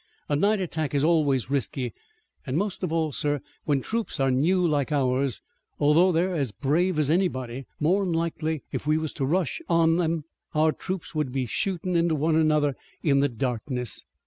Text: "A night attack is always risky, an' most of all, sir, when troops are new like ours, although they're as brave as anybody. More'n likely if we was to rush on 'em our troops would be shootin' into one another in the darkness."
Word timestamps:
"A 0.27 0.35
night 0.35 0.59
attack 0.59 0.95
is 0.95 1.03
always 1.03 1.51
risky, 1.51 1.93
an' 2.47 2.55
most 2.57 2.81
of 2.81 2.91
all, 2.91 3.11
sir, 3.11 3.39
when 3.65 3.81
troops 3.81 4.19
are 4.19 4.31
new 4.31 4.67
like 4.67 4.91
ours, 4.91 5.43
although 5.79 6.11
they're 6.11 6.33
as 6.33 6.51
brave 6.51 6.97
as 6.97 7.11
anybody. 7.11 7.67
More'n 7.79 8.11
likely 8.11 8.63
if 8.71 8.87
we 8.87 8.97
was 8.97 9.13
to 9.13 9.25
rush 9.27 9.61
on 9.69 10.01
'em 10.01 10.23
our 10.55 10.71
troops 10.71 11.13
would 11.13 11.31
be 11.31 11.45
shootin' 11.45 11.95
into 11.95 12.15
one 12.15 12.35
another 12.35 12.75
in 13.03 13.19
the 13.19 13.29
darkness." 13.29 14.03